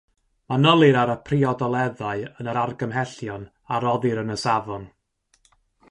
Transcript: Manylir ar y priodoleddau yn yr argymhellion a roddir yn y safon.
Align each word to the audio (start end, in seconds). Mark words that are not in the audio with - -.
Manylir 0.53 0.97
ar 1.01 1.11
y 1.15 1.17
priodoleddau 1.27 2.25
yn 2.31 2.51
yr 2.55 2.61
argymhellion 2.65 3.47
a 3.77 3.81
roddir 3.87 4.25
yn 4.27 4.39
y 4.39 4.43
safon. 4.49 4.93